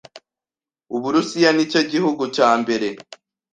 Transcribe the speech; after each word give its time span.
Uburusiya 0.95 1.49
ni 1.53 1.65
cyo 1.71 1.81
gihugu 1.91 2.23
cya 2.35 2.49
mbere 2.61 2.87